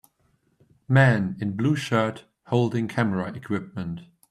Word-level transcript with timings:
Man 0.87 1.37
in 1.39 1.55
blue 1.55 1.75
shirt 1.75 2.25
holding 2.47 2.87
camera 2.87 3.31
equipment. 3.35 4.01